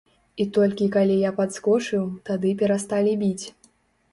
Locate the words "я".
1.25-1.31